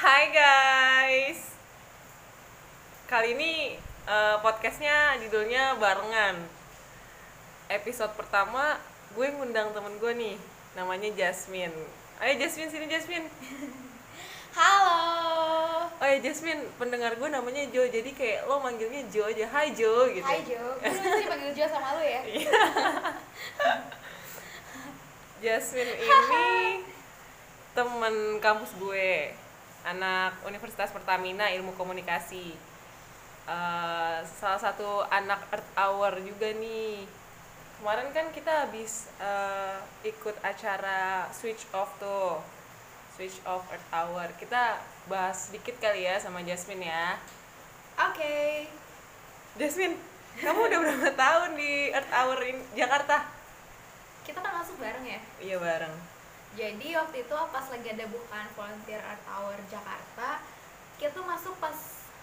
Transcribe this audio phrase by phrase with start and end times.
[0.00, 1.52] Hai guys,
[3.04, 3.76] kali ini
[4.08, 6.40] eh, podcastnya judulnya barengan.
[7.68, 8.80] Episode pertama
[9.12, 10.36] gue ngundang temen gue nih,
[10.72, 11.76] namanya Jasmine.
[12.16, 13.28] Ayo Jasmine sini Jasmine.
[14.56, 15.84] Halo.
[16.00, 19.52] Oh ya Jasmine, pendengar gue namanya Jo, jadi kayak lo manggilnya Jo aja.
[19.52, 20.24] Hai Jo gitu.
[20.24, 20.80] Hai Jo.
[20.80, 22.24] Gue dipanggil Jo sama lu ya.
[25.44, 26.08] Jasmine ini
[27.76, 29.36] temen kampus gue,
[29.84, 32.52] anak Universitas Pertamina Ilmu Komunikasi.
[33.50, 37.08] Eh, salah satu anak Earth Hour juga nih.
[37.80, 42.38] Kemarin kan kita habis eh, ikut acara Switch Off tuh,
[43.16, 44.28] Switch Off Earth Hour.
[44.36, 47.18] Kita bahas sedikit kali ya sama Jasmine ya.
[47.98, 48.68] Oke.
[49.58, 49.98] Jasmine,
[50.38, 53.26] kamu udah berapa tahun di Earth Hour in Jakarta?
[54.22, 55.20] Kita kan masuk bareng ya.
[55.42, 56.09] Iya bareng.
[56.52, 60.42] Jadi waktu itu pas lagi ada bukaan volunteer Art Hour Jakarta,
[60.96, 61.74] kita tuh masuk pas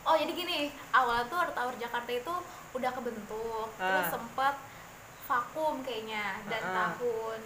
[0.04, 2.32] Oh jadi gini, awalnya tuh Art Hour Jakarta itu
[2.72, 4.14] udah kebentuk, terus Ah.
[4.14, 4.56] sempet
[5.26, 6.96] vakum kayaknya dan Ah.
[6.96, 7.40] tahun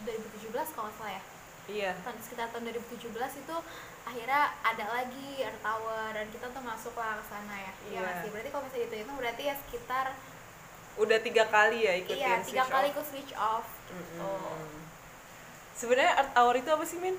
[0.00, 1.22] 2017 kalau nggak salah ya.
[1.66, 1.92] Iya.
[1.98, 3.56] tahun sekitar tahun 2017 itu
[4.00, 7.72] akhirnya ada lagi Art Tower dan kita tuh masuk lah ke sana ya.
[7.82, 8.00] Iya Iya.
[8.06, 8.28] masih.
[8.30, 10.06] Berarti kalau misalnya itu itu berarti ya sekitar
[10.96, 12.92] Udah tiga kali ya ikutin iya tiga switch kali off.
[12.94, 14.16] ikut switch off gitu.
[14.16, 14.85] Mm-mm.
[15.76, 17.16] Sebenarnya art hour itu apa sih, Min?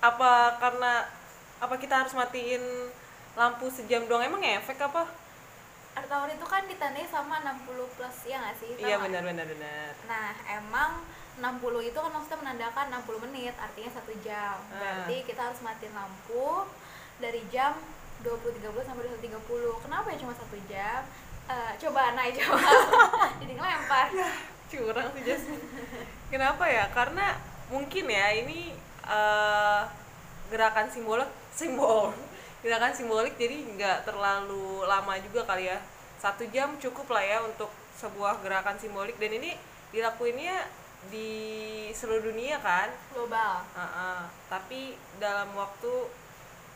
[0.00, 1.04] Apa karena
[1.60, 2.60] apa kita harus matiin
[3.36, 4.24] lampu sejam doang?
[4.24, 5.04] Emang efek apa?
[5.96, 8.68] Art Tower itu kan ditandai sama 60 plus ya nggak sih?
[8.76, 9.92] Iya benar benar benar.
[10.04, 10.28] Nah
[10.60, 11.00] emang
[11.40, 14.60] 60 itu kan maksudnya menandakan 60 menit artinya satu jam.
[14.72, 14.76] Ah.
[14.76, 16.68] Berarti kita harus matiin lampu
[17.16, 17.72] dari jam
[18.20, 19.84] 20.30 sampai 21.30.
[19.84, 21.00] Kenapa ya cuma satu jam?
[21.48, 22.60] Eh, coba naik jawab.
[23.40, 24.06] Jadi ngelempar.
[24.66, 25.62] Curang sih Jasmine.
[26.32, 26.90] Kenapa ya?
[26.90, 27.38] Karena
[27.70, 28.74] mungkin ya ini
[29.06, 29.82] eh,
[30.50, 32.14] gerakan simbolik simbol
[32.62, 35.78] gerakan simbolik jadi nggak terlalu lama juga kali ya
[36.22, 39.58] satu jam cukup lah ya untuk sebuah gerakan simbolik dan ini
[39.90, 40.66] dilakuinnya
[41.10, 41.30] di
[41.94, 43.62] seluruh dunia kan Global.
[43.74, 44.20] Heeh.
[44.50, 46.10] tapi dalam waktu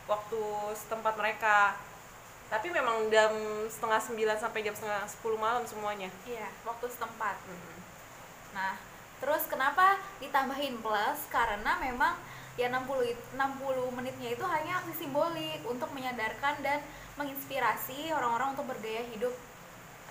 [0.07, 0.41] waktu
[0.75, 1.75] setempat mereka
[2.51, 3.31] tapi memang jam
[3.71, 7.39] setengah sembilan sampai jam setengah sepuluh malam semuanya Iya, waktu setempat.
[8.51, 8.75] Nah,
[9.19, 11.19] terus kenapa ditambahin plus?
[11.27, 12.15] Karena memang
[12.59, 16.83] ya 60 it- 60 menitnya itu hanya aksi simbolik untuk menyadarkan dan
[17.15, 19.31] menginspirasi orang-orang untuk bergaya hidup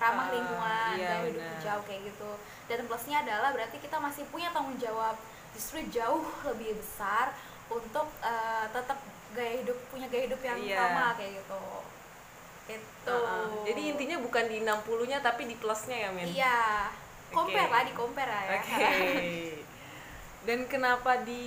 [0.00, 2.30] Ah, ramah lingkungan, iya, gaya hidup hijau kayak gitu.
[2.72, 5.12] Dan plusnya adalah berarti kita masih punya tanggung jawab
[5.52, 7.36] justru jauh lebih besar
[7.68, 8.96] untuk eh, tetap
[9.36, 10.80] gaya hidup punya gaya hidup yang Iya.
[10.80, 11.60] sama kayak gitu.
[12.70, 13.12] Itu.
[13.12, 13.44] Heeh.
[13.68, 16.24] Jadi intinya bukan di 60-nya tapi di plusnya ya, Min?
[16.32, 16.88] Iya.
[17.30, 17.74] Compare Oke.
[17.74, 18.52] lah, di compare lah ya.
[18.58, 18.88] Oke.
[20.46, 21.44] Dan kenapa di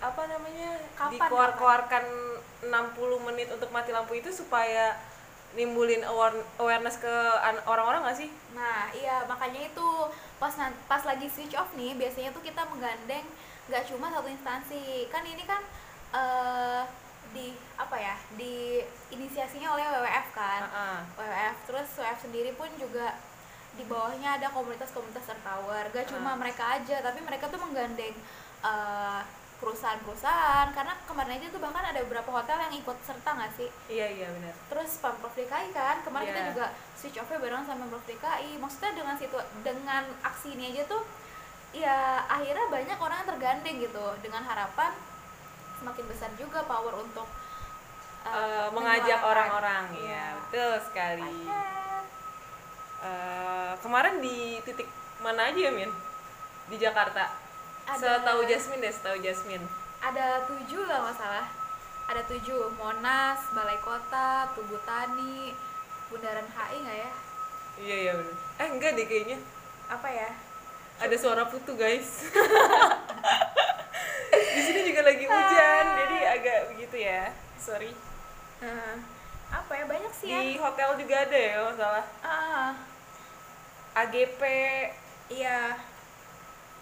[0.00, 0.70] apa namanya?
[1.12, 2.04] Dikeluar-keluarkan
[2.66, 4.96] 60 menit untuk mati lampu itu supaya
[5.50, 8.30] nimbulin aware- awareness ke an- orang-orang nggak sih?
[8.54, 9.88] Nah, iya makanya itu
[10.38, 10.54] pas
[10.86, 13.26] pas lagi switch off nih biasanya tuh kita menggandeng
[13.66, 15.10] nggak cuma satu instansi.
[15.10, 15.62] Kan ini kan
[16.10, 16.82] eh
[17.30, 18.14] di apa ya?
[18.34, 18.82] di
[19.14, 20.60] inisiasinya oleh WWF kan.
[20.66, 20.98] Heeh.
[21.18, 23.14] WWF terus WWF sendiri pun juga
[23.72, 25.84] di bawahnya ada komunitas-komunitas Earth Tower.
[25.88, 26.36] Gak cuma Ah.
[26.36, 28.14] mereka aja, tapi mereka tuh menggandeng
[28.60, 29.20] eh,
[29.58, 33.68] perusahaan-perusahaan karena kemarin aja tuh bahkan ada beberapa hotel yang ikut serta nggak sih?
[33.86, 34.52] Iya, iya benar.
[34.68, 36.48] terus pemprov DKI kan kemarin kita Iya.
[36.50, 41.04] juga switch off bareng sama pemprov DKI maksudnya dengan situ dengan aksi ini aja tuh
[41.72, 44.92] ya akhirnya banyak orang yang tergandeng gitu dengan harapan
[45.76, 47.28] semakin besar juga power untuk
[48.22, 50.08] uh, Eh, mengajak orang-orang Iya.
[50.08, 51.20] ya, betul sekali.
[51.22, 51.79] Banyak.
[53.00, 54.84] Eh, kemarin di titik
[55.18, 55.88] mana aja ya, Min?
[56.66, 57.32] Di Jakarta?
[57.86, 59.64] Ada- Setahu Jasmine deh, setahu Jasmine.
[59.98, 61.44] ada tujuh lah nggak salah
[62.06, 65.52] ada tujuh Monas Balai Kota Tugu Tani
[66.08, 67.10] Bundaran HI nggak ya
[67.78, 68.36] Iya, iya benar.
[68.58, 69.38] Eh, enggak deh kayaknya.
[69.86, 70.28] apa ya
[70.98, 72.24] Ada suara putu, guys.
[74.50, 77.32] di sini juga lagi hujan, jadi agak begitu ya.
[77.56, 77.92] Sorry.
[78.60, 78.94] Eh,
[79.50, 82.04] apa ya banyak sih ya Di hotel juga ada ya, kalau nggak salah.
[82.22, 82.70] ah
[83.94, 84.40] AGP
[85.28, 85.74] iya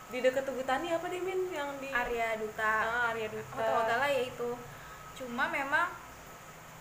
[0.09, 1.53] di dekat Tugu Tani apa deh, Min?
[1.53, 3.53] Yang di Arya Duta Ah, Arya Duta.
[3.55, 4.51] hotel-hotelnya ya itu
[5.19, 5.89] cuma memang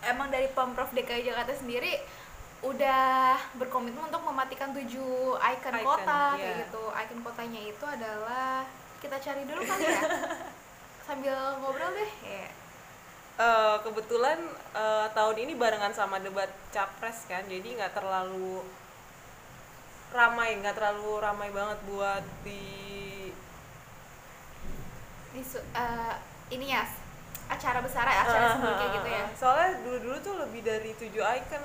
[0.00, 1.98] emang dari pemprov DKI Jakarta sendiri
[2.58, 6.38] udah berkomitmen untuk mematikan tujuh ikon Icon, kota iya.
[6.38, 8.66] kayak gitu ikon kotanya itu adalah
[8.98, 10.00] kita cari dulu kali ya
[11.06, 12.46] sambil ngobrol deh ya
[13.38, 14.34] Eh, kebetulan
[14.74, 18.66] eh, tahun ini barengan sama debat capres kan jadi nggak terlalu
[20.08, 23.30] ramai nggak terlalu ramai banget buat di
[25.28, 26.14] Di su- eh,
[26.50, 26.82] ini ya
[27.48, 29.24] acara besar acara simbol kayak gitu ya?
[29.32, 31.64] soalnya dulu-dulu tuh lebih dari tujuh icon.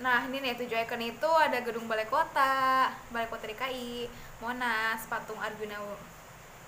[0.00, 4.08] Nah ini nih tujuh icon itu ada gedung balai kota, balai kota DKI,
[4.40, 5.80] Monas, patung Arjuna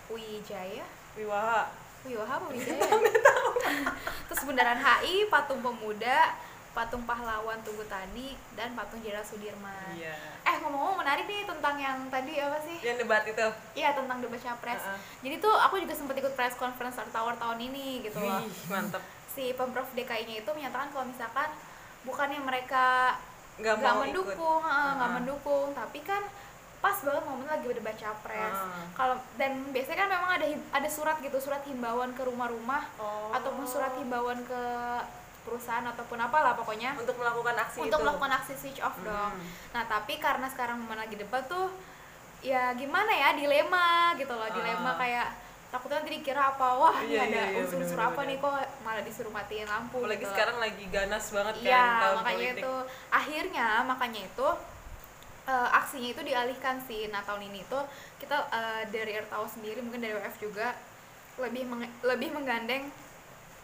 [0.09, 0.87] Wijaya,
[1.19, 1.69] Wiwaha.
[2.07, 2.87] Wiwaha apa Wijaya?
[4.31, 6.33] Terus bundaran HI, patung pemuda,
[6.77, 9.97] patung pahlawan Tugu Tani, dan patung Jenderal Sudirman.
[9.97, 10.13] iya
[10.45, 12.77] Eh ngomong-ngomong menarik nih tentang yang tadi apa sih?
[12.85, 14.79] yang debat itu Iya tentang debat capres.
[14.79, 15.01] Uh-uh.
[15.25, 18.45] Jadi tuh aku juga sempat ikut press conference Art Tower tahun ini gitu loh.
[18.45, 21.49] Wih, mantep Si pemprov DKI-nya itu menyatakan kalau misalkan
[22.03, 23.17] bukannya mereka
[23.57, 26.21] nggak nggak mau mendukung, ikut ha, nggak mendukung, tapi kan
[26.77, 28.53] pas banget momen lagi debat capres.
[28.55, 28.85] Uh.
[28.93, 33.33] Kalau dan biasanya kan memang ada ada surat gitu, surat himbauan ke rumah-rumah Oh.
[33.33, 34.63] ataupun surat himbauan ke
[35.47, 39.31] perusahaan ataupun apalah pokoknya untuk melakukan aksi untuk itu melakukan aksi switch off dong.
[39.33, 39.47] Hmm.
[39.73, 41.71] Nah, tapi karena sekarang momen lagi debat tuh
[42.43, 44.97] ya gimana ya dilema gitu loh, dilema Ah.
[44.97, 45.29] kayak
[45.67, 49.03] takutnya nanti dikira apa wah ini Iya, ada iya, iya, unsur-unsur apa nih kok malah
[49.03, 50.31] disuruh matiin lampu apalagi gitu.
[50.31, 52.75] sekarang lagi ganas banget kan Iya, tahun makanya politik itu
[53.11, 54.49] akhirnya makanya itu
[55.47, 57.07] eh, aksinya itu dialihkan sih.
[57.07, 57.83] Nah tahun ini tuh
[58.17, 60.75] kita eh, dari RTAU sendiri mungkin dari WF juga
[61.37, 62.89] lebih menge- lebih menggandeng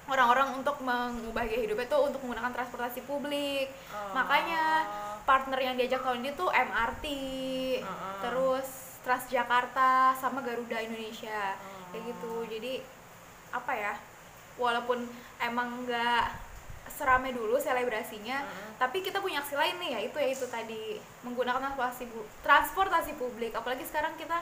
[0.06, 3.70] orang-orang untuk mengubah gaya hidupnya tuh untuk menggunakan transportasi publik.
[3.90, 4.12] Oh.
[4.12, 4.86] Makanya
[5.22, 7.04] partner yang diajak tahun ini tuh MRT,
[7.80, 8.18] Uh-uh.
[8.20, 8.68] terus
[9.02, 11.54] Transjakarta sama Garuda Indonesia
[11.90, 12.06] kayak Oh.
[12.06, 12.34] gitu.
[12.48, 12.72] Jadi
[13.50, 13.94] apa ya?
[14.54, 15.02] Walaupun
[15.38, 16.24] emang nggak
[16.92, 18.76] serame dulu selebrasinya, Mm-mm.
[18.76, 22.04] tapi kita punya aksi lain nih ya itu ya itu tadi menggunakan transportasi
[22.42, 23.54] transportasi publik.
[23.54, 24.38] Apalagi sekarang kita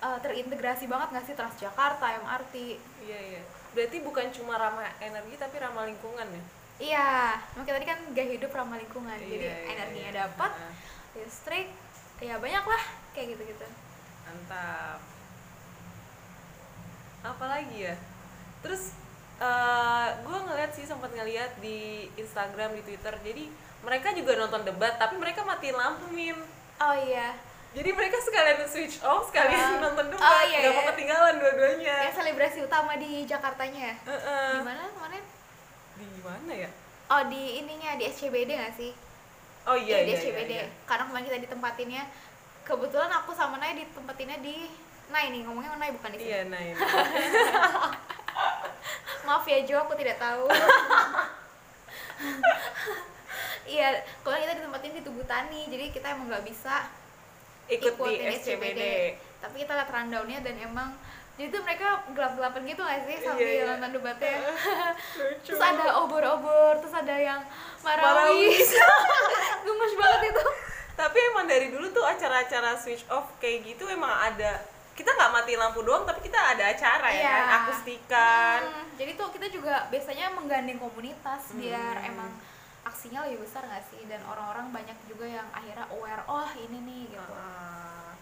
[0.00, 2.54] uh, terintegrasi banget nggak sih Transjakarta, MRT.
[3.02, 6.44] iya iya berarti bukan cuma ramah energi tapi ramah lingkungan ya
[6.82, 9.14] Iya, makanya tadi kan gaya hidup ramah lingkungan.
[9.14, 10.18] Jadi Iya, iya, energinya iya.
[10.26, 10.74] dapat, Uh-uh.
[11.14, 11.68] listrik,
[12.18, 12.82] ya banyak lah
[13.12, 13.66] kayak gitu-gitu.
[14.24, 14.98] mantap
[17.22, 17.94] apa lagi ya
[18.62, 18.94] terus
[19.38, 23.44] eh gue ngeliat sih sempat ngeliat di Instagram di Twitter jadi
[23.82, 26.34] mereka juga nonton debat tapi mereka matiin lampu min
[26.82, 27.38] Oh iya,
[27.72, 29.80] jadi mereka sekalian switch off sekalian Ah.
[29.80, 30.88] nonton debat Oh, iya, mau iya.
[30.92, 33.94] ketinggalan dua-duanya yang selebrasi utama di Jakartanya ya?
[34.06, 34.50] Heeh.
[34.54, 35.22] Di mana kemarin?
[35.94, 36.70] di mana ya
[37.08, 38.92] Oh di ininya di SCBD nggak sih?
[39.64, 40.50] oh iya di iya, iya, SCBD.
[40.50, 40.64] iya.
[40.84, 42.02] Karena kemarin kita ditempatinnya,
[42.62, 44.66] kebetulan aku sama Nay ditempatinnya di
[45.08, 46.28] Nay nih ngomongnya Nay bukan di sini.
[46.28, 46.72] iya ini
[49.22, 50.44] Maaf ya Jo, aku tidak tahu.
[53.64, 53.88] Iya,
[54.20, 56.82] kalau kita ditempatin di Tugu Tani, jadi kita emang nggak bisa
[57.74, 58.82] ikut di ikutin SCBD
[59.38, 60.90] Tapi kita lihat rundownnya dan emang
[61.32, 63.64] jadi tuh mereka gelap-gelapan gitu gak sih sambil Iya, iya.
[63.66, 64.36] nonton debatnya?
[65.18, 65.48] Lucu.
[65.48, 67.40] Terus ada obor-obor terus ada yang
[67.82, 68.68] marawis
[69.64, 70.44] gemes banget itu.
[70.92, 74.60] Tapi emang dari dulu tuh acara-acara switch off kayak gitu emang ada
[74.92, 77.32] kita nggak mati lampu doang tapi kita ada acara ya Iya.
[77.32, 78.58] kan akustikan.
[78.62, 82.10] Hmm, jadi tuh kita juga biasanya menggandeng komunitas biar Hmm.
[82.12, 82.30] emang
[82.82, 84.02] aksinya lebih besar gak sih?
[84.10, 87.34] Dan orang-orang banyak juga yang akhirnya aware oh ini nih gitu.
[87.34, 88.12] Uh,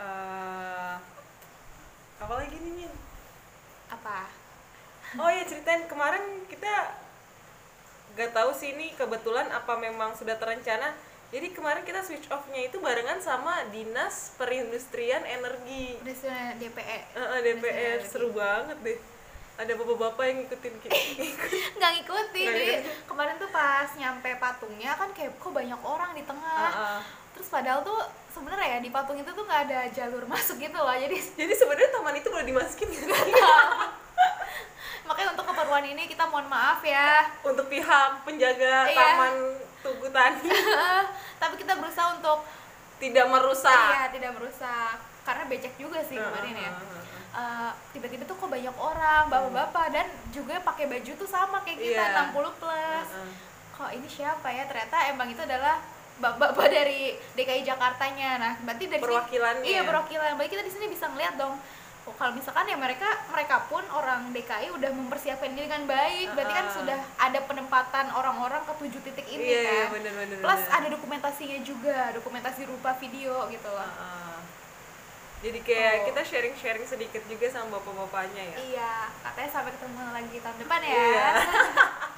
[0.00, 0.94] uh,
[2.16, 2.92] apa lagi nih Min?
[3.86, 4.26] apa?
[5.22, 5.86] Oh ya ceritain.
[5.86, 6.98] Kemarin kita
[8.16, 10.96] nggak tahu sih ini kebetulan apa memang sudah terencana.
[11.30, 15.98] Jadi kemarin kita switch off-nya itu barengan sama dinas perindustrian energi.
[16.02, 18.06] Sudah DPE Uh, DPR Energi.
[18.06, 18.98] seru banget deh
[19.56, 20.92] ada bapak-bapak yang ngikutin kita?
[21.76, 22.46] Nggak ngikutin.
[22.46, 22.66] Jadi
[23.04, 26.68] kemarin tuh pas nyampe patungnya kan kayak kok banyak orang di tengah.
[26.68, 27.00] Uh-uh.
[27.36, 28.00] terus padahal tuh
[28.32, 30.92] sebenarnya ya di patung itu tuh nggak ada jalur masuk gitu loh.
[30.92, 33.04] Jadi jadi sebenarnya taman itu boleh dimasukin sih?
[35.06, 37.24] makanya untuk keperluan ini kita mohon maaf ya.
[37.40, 38.96] Untuk pihak penjaga Iya.
[38.98, 39.34] taman
[39.80, 40.50] Tugu Tani
[41.40, 42.42] tapi kita berusaha untuk
[42.98, 43.70] tidak merusak.
[43.70, 44.96] Iya tidak merusak.
[45.22, 46.70] Karena becek juga sih kemarin ya
[47.36, 52.04] Eh, tiba-tiba tuh kok banyak orang bapak-bapak dan juga pakai baju tuh sama kayak kita
[52.06, 52.32] Iya.
[52.32, 53.30] 60 plus Uh-uh.
[53.76, 55.76] kok ini siapa ya ternyata emang itu adalah
[56.16, 57.00] bapak-bapak dari
[57.30, 59.66] DKI Jakartanya nah berarti dari sini- Perwakilannya.
[59.66, 61.60] iya perwakilan berarti kita di sini bisa ngeliat dong
[62.02, 66.54] oh, kalau misalkan ya mereka mereka pun orang DKI udah mempersiapkan diri dengan baik berarti
[66.54, 66.72] kan Ah.
[66.72, 70.72] sudah ada penempatan orang-orang ke tujuh titik ini iya iya kan bener bener plus bener.
[70.72, 74.25] ada dokumentasinya juga dokumentasi rupa video gitu loh Uh-uh.
[75.46, 76.04] Jadi kayak Oh.
[76.10, 78.56] kita sharing-sharing sedikit juga sama bapak-bapaknya ya?
[78.58, 80.90] Iya katanya sampai ketemu lagi tahun depan ya.
[80.90, 81.28] Iya.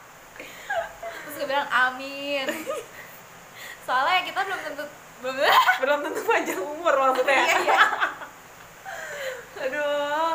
[1.20, 2.46] terus gue bilang amin.
[3.86, 4.84] Soalnya kita belum tentu
[5.20, 5.36] belum
[5.84, 7.36] belum tentu panjang umur maksudnya.
[7.44, 7.82] Iya iya.
[9.58, 10.32] Aduh.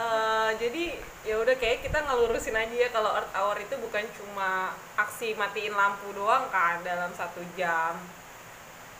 [0.00, 0.84] Eh, jadi
[1.28, 5.76] ya udah kayak kita ngelurusin aja ya kalau Earth Hour itu bukan cuma aksi matiin
[5.76, 8.00] lampu doang kan dalam satu jam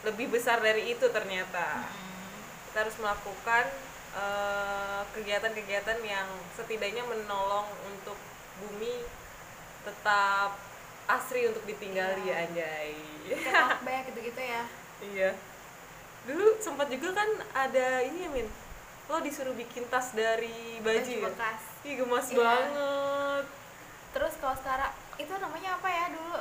[0.02, 1.84] lebih besar dari itu ternyata.
[2.66, 3.64] Kita harus melakukan
[4.10, 8.18] eh, kegiatan-kegiatan yang setidaknya menolong untuk
[8.58, 9.06] bumi
[9.80, 10.58] tetap
[11.06, 12.34] asri untuk ditinggali Iya.
[12.44, 12.90] anjay.
[13.86, 14.62] Banyak gitu-gitu ya.
[15.00, 15.30] Iya.
[16.26, 18.48] Dulu sempat juga kan ada ini ya min?
[19.06, 21.22] Lo disuruh bikin tas dari baju, baju ya?
[21.26, 21.60] bekas.
[21.82, 22.38] Ih gemas Iya.
[22.38, 23.44] banget.
[24.10, 26.39] Terus kalau sekarang itu namanya apa ya dulu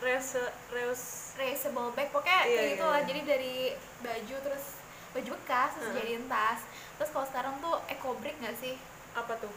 [0.00, 3.08] reuse reuse reusable bag pokoknya Iya, kayak iya, gitu lah iya.
[3.08, 3.54] jadi dari
[4.00, 4.64] baju terus
[5.12, 5.96] baju bekas terus Heeh.
[6.00, 6.60] jadiin tas.
[6.96, 8.76] Terus kalau sekarang tuh eco brick nggak sih?
[9.12, 9.52] Apa tuh?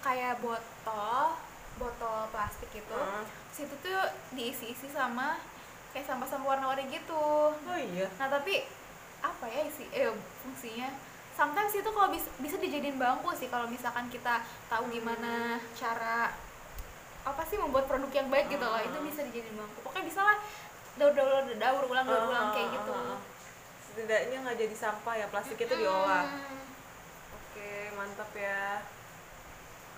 [0.00, 1.36] Kayak botol
[1.76, 2.96] botol plastik gitu.
[2.96, 3.24] Heeh.
[3.52, 4.00] situ tuh
[4.32, 5.36] diisi-isi sama
[5.92, 7.52] kayak sampah-sampah warna-warni gitu.
[7.52, 8.08] Oh iya.
[8.16, 8.64] Nah tapi
[9.20, 10.08] apa ya isi eh
[10.40, 10.88] fungsinya?
[11.32, 16.32] Sometimes itu kalau bisa bisa dijadiin bangku sih kalau misalkan kita tahu gimana cara
[17.22, 19.02] apa sih membuat produk yang baik gitu loh itu Ah.
[19.02, 19.78] bisa dijadiin bangku.
[19.80, 20.36] Pokoknya bisa lah
[20.92, 22.90] daur daur daur daur ulang daur ulang kayak gitu.
[22.90, 23.20] Ah, ah, ah.
[23.82, 26.24] setidaknya nggak jadi sampah ya plastik itu diolah.
[27.32, 28.80] Oke mantap ya.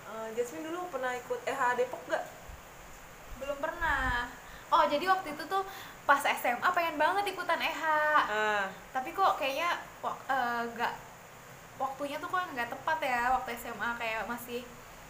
[0.05, 2.23] Eh, Jasmine dulu pernah ikut EH Depok nggak?
[3.35, 4.29] Belum pernah.
[4.67, 5.63] Oh jadi waktu itu tuh
[6.03, 7.83] pas SMA pengen banget ikutan EH
[8.21, 8.63] ah.
[8.91, 10.93] Tapi kok kayaknya wak- eh, nggak
[11.75, 14.61] waktunya tuh kok nggak tepat ya waktu SMA kayak masih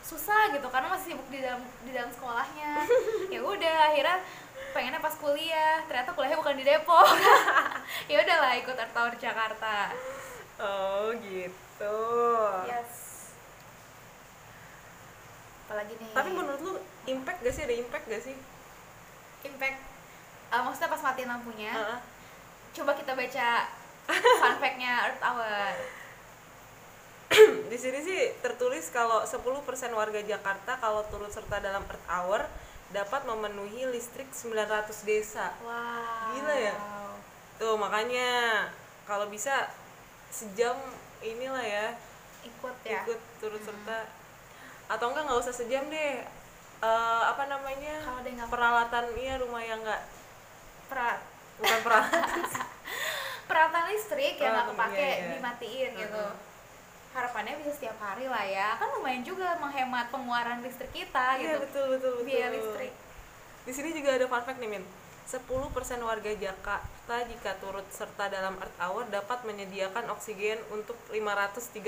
[0.05, 2.85] susah gitu karena masih sibuk di dalam di dalam sekolahnya.
[3.33, 4.21] Ya udah akhirnya
[4.71, 7.07] pengennya pas kuliah ternyata kuliahnya bukan di Depok.
[8.12, 9.89] Ya udahlah ikut Earth Hour Jakarta.
[10.62, 12.00] Oh gitu.
[12.69, 12.93] Yes.
[15.65, 16.12] Apalagi nih?
[16.13, 16.74] Tapi menurut lu
[17.09, 17.65] impact gak sih?
[17.65, 18.35] Ada impact gak sih?
[19.50, 19.77] Impact
[20.53, 22.00] eh, maksudnya pas matiin lampunya Ah, ah.
[22.71, 23.50] coba kita baca
[24.41, 25.74] fun fact-nya Earth Hour
[27.72, 29.44] di sini sih tertulis kalau 10%
[29.92, 32.42] warga Jakarta kalau turut serta dalam Earth Hour
[32.94, 35.51] dapat memenuhi listrik 900 desa.
[35.65, 36.36] Wow.
[36.38, 36.75] Gila ya?
[37.56, 38.68] tuh makanya
[39.08, 39.72] kalau bisa
[40.27, 40.75] sejam
[41.24, 41.96] inilah ya
[42.44, 43.01] ikut ya?
[43.08, 44.12] ikut turut serta.
[44.92, 46.22] Atau enggak nggak usah sejam deh.
[46.84, 47.96] Eh, apa namanya?
[48.04, 50.04] Kalau peralatan iya rumah yang nggak
[50.86, 51.20] perat
[51.56, 52.22] bukan peralatan
[53.50, 55.30] peralatan listrik yang nggak kepake iya, iya.
[55.39, 56.25] dimatiin gitu.
[56.27, 56.54] Heeh.
[57.15, 58.75] Harapannya bisa setiap hari lah ya.
[58.75, 61.63] Kan lumayan juga menghemat pengeluaran listrik kita iya gitu.
[61.63, 62.27] betul betul betul.
[62.27, 62.93] Biaya listrik.
[63.65, 64.84] Di sini juga ada fun fact nih min.
[65.25, 65.41] 10%
[66.05, 71.81] warga Jakarta jika turut serta dalam Earth Hour dapat menyediakan oksigen untuk 534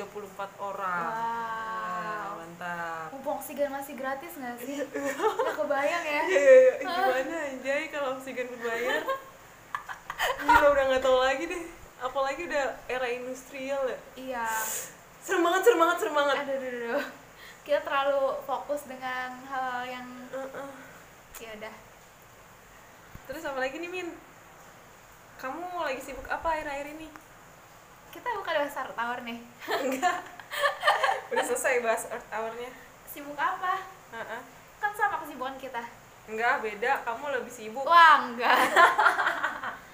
[0.58, 1.06] orang.
[1.06, 3.14] Wah, wow mantap.
[3.14, 4.82] Mumpung oksigen masih gratis nggak sih?
[4.90, 6.22] Nggak kebayang ya.
[6.26, 6.74] Iya, iya, iya.
[6.82, 9.06] gimana anjay kalau oksigen berbayar
[10.18, 11.64] Gila udah nggak tahu lagi deh.
[12.02, 14.00] Apalagi udah era industrial ya.
[14.18, 14.50] Iya
[15.28, 16.36] serem banget serem banget serem banget.
[16.40, 17.06] Aduh aduh, aduh.
[17.68, 20.72] kita terlalu fokus dengan hal yang Uh-uh.
[21.36, 21.76] ya udah.
[23.28, 24.08] Terus apa lagi nih Min?
[25.36, 27.12] Kamu lagi sibuk apa akhir-akhir ini?
[28.16, 29.40] Kita bukan bahas Earth Hour nih.
[29.84, 30.18] Enggak.
[31.36, 32.72] Udah selesai bahas Earth Hour-nya.
[33.12, 33.84] Sibuk apa?
[34.16, 34.42] Uh-uh.
[34.80, 35.84] kan sama kesibukan kita.
[36.32, 37.04] Enggak beda.
[37.04, 37.84] Kamu lebih sibuk.
[37.84, 38.56] Wah, enggak.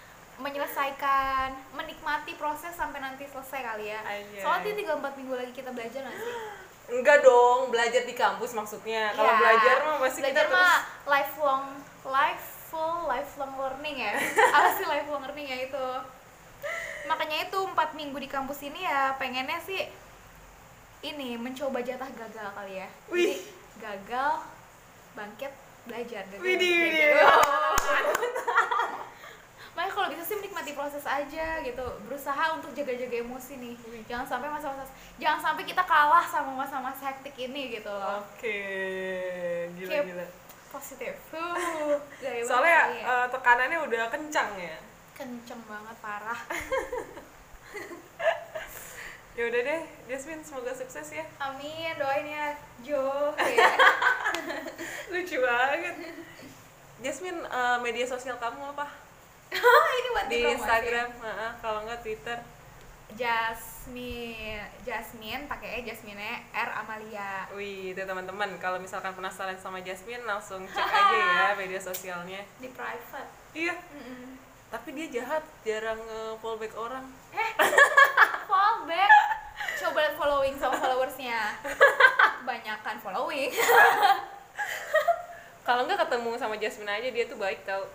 [0.44, 4.04] Menyelesaikan, menikmati proses sampai nanti selesai kali ya.
[4.04, 4.44] Anjay.
[4.44, 6.36] Soalnya tinggal 4 minggu lagi kita belajar nggak sih?
[6.84, 10.80] enggak dong belajar di kampus maksudnya kalau Ya, belajar mah pasti belajar kita terus mah
[11.08, 11.64] lifelong,
[12.12, 14.12] life full lifelong learning ya.
[14.60, 15.88] Apa sih lifelong learning ya itu?
[17.08, 19.80] Makanya itu 4 minggu di kampus ini ya pengennya sih
[21.04, 22.88] ini mencoba jatah gagal kali ya.
[23.08, 23.32] Wih.
[23.32, 23.36] Jadi
[23.80, 24.32] gagal,
[25.16, 25.52] bangkit,
[25.88, 26.24] belajar.
[26.32, 27.12] Gagal, Widih, widih.
[29.74, 33.74] Makanya kalau bisa sih menikmati proses aja gitu, berusaha untuk jaga-jaga emosi nih.
[33.90, 34.06] Wih.
[34.06, 34.86] Jangan sampai masa-masa,
[35.18, 38.22] jangan sampai kita kalah sama masa-masa hektik ini gitu loh.
[38.22, 38.60] oke
[39.74, 40.26] gila Keep gila
[40.70, 41.14] Positif.
[42.50, 43.06] Soalnya ya.
[43.06, 44.78] eh, tekanannya udah kencang ya
[45.14, 46.34] kenceng banget parah.
[49.34, 53.34] ya udah deh Jasmine semoga sukses ya Amin, doain ya Jo.
[53.58, 53.70] Ya.
[55.10, 55.96] lucu banget
[57.02, 58.86] Jasmine eh, media sosial kamu apa
[60.00, 60.38] ini buat di.
[60.58, 62.38] Instagram Heeh, kalau nggak Twitter
[63.14, 67.46] Jasmine, Jasmine pakai E Jasmine R Amalia.
[67.54, 72.42] Wih, itu teman-teman kalau misalkan penasaran sama Jasmine langsung cek aja ya media sosialnya.
[72.58, 73.30] Di private.
[73.54, 74.42] Iya, Mm-mm.
[74.74, 77.06] tapi dia jahat, jarang nge-fallback orang.
[78.50, 79.12] Fallback.
[79.78, 81.54] Coba lihat following sama followersnya.
[82.50, 83.54] Banyakan following.
[85.64, 87.86] Kalau nggak ketemu sama Jasmine aja dia tuh baik tau.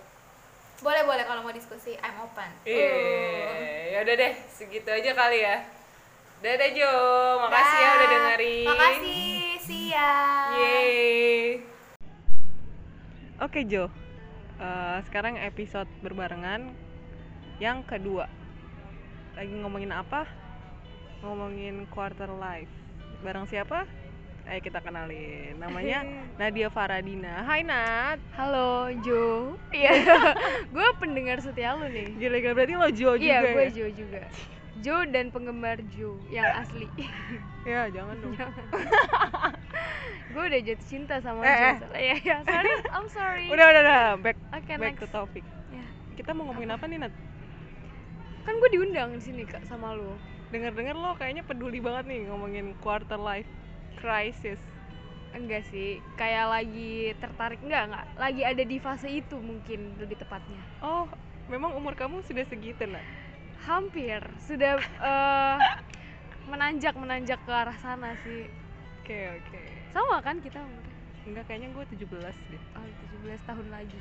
[0.78, 2.50] Boleh boleh kalau mau diskusi, I'm open.
[2.62, 2.70] Uh.
[2.70, 2.90] Iya,
[3.94, 5.56] ya udah deh, segitu aja kali ya.
[6.38, 6.92] Dadah Jo,
[7.42, 7.94] makasih ya Dah.
[7.98, 8.66] udah dengerin.
[8.70, 10.12] Makasih, see ya.
[10.54, 11.66] Yeay.
[13.38, 13.90] Oke Jo,
[14.58, 16.74] Eh, sekarang episode berbarengan
[17.62, 18.26] yang kedua.
[19.38, 20.26] Lagi ngomongin apa?
[21.18, 22.70] ngomongin quarter life.
[23.26, 23.90] Bareng siapa?
[24.48, 25.60] Ayo kita kenalin.
[25.60, 26.08] Namanya
[26.40, 27.44] Nadia Faradina.
[27.44, 28.16] Hai Nat.
[28.32, 29.54] Halo Jo.
[29.70, 29.92] Iya.
[30.74, 32.16] gue pendengar setia lu nih.
[32.16, 33.70] Gila-gila berarti lo Jo juga Iya, gue ya?
[33.70, 34.20] Jo juga.
[34.78, 36.88] Jo dan penggemar Jo yang asli.
[37.68, 38.32] Ya, jangan dong.
[40.28, 41.84] gue udah jatuh cinta sama Eh, Jo.
[41.92, 42.00] eh.
[42.00, 42.36] Iya, iya.
[42.42, 43.46] Sorry, I'm sorry.
[43.52, 44.02] udah, udah, udah.
[44.18, 45.04] Back Oke, back next.
[45.04, 45.44] to topic.
[45.68, 45.84] Ya.
[46.16, 47.12] Kita mau ngomongin apa nih, Nat?
[48.42, 50.16] Kan gue diundang di sini Kak sama lu.
[50.48, 53.44] Dengar-dengar lo kayaknya peduli banget nih ngomongin quarter life
[53.98, 54.60] crisis.
[55.28, 58.06] Enggak sih, kayak lagi tertarik enggak enggak.
[58.16, 60.62] Lagi ada di fase itu mungkin lebih tepatnya.
[60.80, 61.04] Oh,
[61.52, 63.04] memang umur kamu sudah segitu, Nat?
[63.66, 65.56] Hampir sudah eh,
[66.48, 68.48] menanjak menanjak ke arah sana sih.
[69.04, 69.60] Oke, oke.
[69.92, 70.96] Sama kan kita umurnya?
[71.28, 72.08] Enggak, kayaknya gue 17
[72.48, 72.62] deh.
[72.72, 72.84] Oh,
[73.20, 73.98] 17 tahun lagi.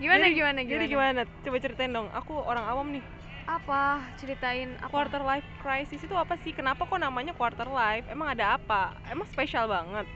[0.00, 0.72] gimana Jadi- gimana gimana?
[0.76, 1.20] Jadi gimana?
[1.40, 2.08] Coba ceritain dong.
[2.12, 3.04] Aku orang awam nih.
[3.44, 4.00] Apa?
[4.16, 4.88] Ceritain apa?
[4.88, 6.50] Quarter life crisis itu apa sih?
[6.50, 8.08] Kenapa kok namanya quarter life?
[8.08, 8.96] Emang ada apa?
[9.06, 10.08] Emang spesial banget?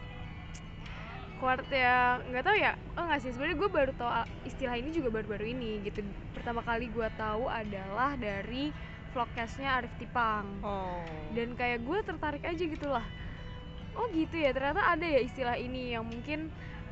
[1.39, 2.73] Quarter ya nggak tahu ya.
[2.97, 3.31] Oh nggak sih.
[3.31, 6.01] Sebenarnya gue baru tahu a- istilah ini juga baru-baru ini gitu.
[6.33, 8.73] Pertama kali gue tahu adalah dari
[9.13, 10.49] vlogcastnya Arif Tipang.
[10.65, 11.05] Oh.
[11.37, 13.05] Dan kayak gue tertarik aja gitu lah.
[13.93, 14.51] Oh gitu ya.
[14.51, 16.49] Ternyata ada ya istilah ini yang mungkin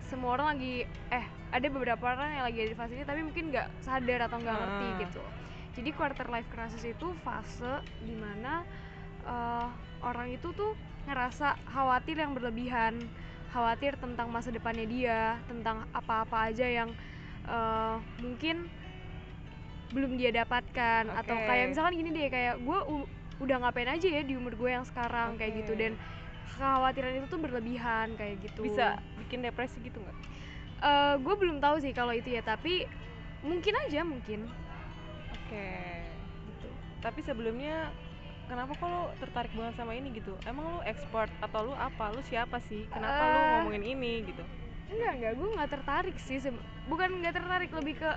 [0.06, 3.50] semua orang lagi eh ada beberapa orang yang lagi ada di fase ini tapi mungkin
[3.50, 4.98] nggak sadar atau nggak ngerti Ah.
[5.02, 5.22] gitu.
[5.76, 8.64] Jadi quarter life crisis itu fase di mana
[9.28, 9.68] eh,
[10.00, 10.72] orang itu tuh
[11.04, 12.98] ngerasa khawatir yang berlebihan,
[13.52, 16.90] khawatir tentang masa depannya dia, tentang apa-apa aja yang
[17.44, 18.72] eh, mungkin
[19.92, 21.46] belum dia dapatkan atau Oke.
[21.46, 22.78] kayak misalkan gini deh kayak gue
[23.38, 25.94] udah ngapain aja ya di umur gue yang sekarang kayak gitu dan
[26.56, 28.66] kekhawatiran itu tuh berlebihan kayak gitu.
[28.66, 30.16] Bisa bikin depresi gitu nggak?
[31.16, 32.84] gue belum tahu sih kalau itu ya tapi
[33.40, 34.44] mungkin aja mungkin
[35.46, 35.70] Oke.
[36.50, 36.68] gitu.
[36.98, 37.94] Tapi sebelumnya
[38.46, 40.34] kenapa kok lo tertarik banget sama ini gitu?
[40.42, 42.10] Emang lo expert atau lo apa?
[42.10, 42.90] Lo siapa sih?
[42.90, 43.46] Kenapa lo Eh.
[43.62, 44.42] ngomongin ini gitu?
[44.86, 46.38] Enggak, enggak, gue nggak tertarik sih.
[46.86, 48.10] Bukan nggak tertarik, lebih ke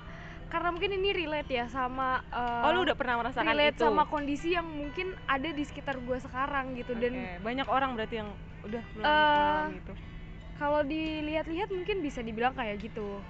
[0.49, 3.85] karena mungkin ini relate ya sama eh, Oh, lo udah pernah merasakan relate itu?
[3.85, 8.15] sama kondisi yang mungkin ada di sekitar gue sekarang gitu dan Oke, banyak orang berarti
[8.17, 8.29] yang
[8.65, 9.93] udah Eh, mengalami itu.
[10.57, 13.21] kalau dilihat-lihat mungkin bisa dibilang kayak gitu.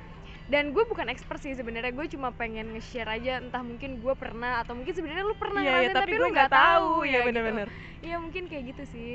[0.49, 4.59] Dan gue bukan expert sih sebenarnya, gue cuma pengen nge-share aja entah mungkin gue pernah
[4.59, 6.89] atau mungkin sebenarnya lu pernah Iya, iya, ngerasain tapi tapi, lu nggak tahu tahu.
[6.97, 7.27] ya Iya, gitu.
[7.29, 7.67] bener-bener.
[8.01, 9.13] Iya mungkin kayak gitu sih.